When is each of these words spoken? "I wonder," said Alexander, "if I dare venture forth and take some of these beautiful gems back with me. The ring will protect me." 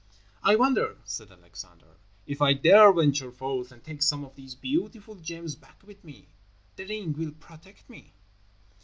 "I 0.41 0.55
wonder," 0.55 0.97
said 1.03 1.31
Alexander, 1.31 1.97
"if 2.25 2.41
I 2.41 2.53
dare 2.53 2.91
venture 2.91 3.31
forth 3.31 3.71
and 3.71 3.83
take 3.83 4.01
some 4.01 4.25
of 4.25 4.33
these 4.35 4.55
beautiful 4.55 5.13
gems 5.13 5.55
back 5.55 5.79
with 5.85 6.03
me. 6.03 6.29
The 6.75 6.85
ring 6.87 7.13
will 7.13 7.33
protect 7.33 7.87
me." 7.87 8.11